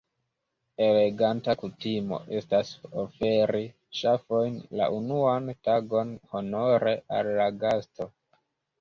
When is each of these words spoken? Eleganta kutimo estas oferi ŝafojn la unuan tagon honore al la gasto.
Eleganta 0.85 1.55
kutimo 1.63 2.19
estas 2.39 2.73
oferi 3.05 3.63
ŝafojn 4.01 4.59
la 4.83 4.91
unuan 4.99 5.55
tagon 5.71 6.19
honore 6.35 6.99
al 7.21 7.35
la 7.41 7.51
gasto. 7.65 8.15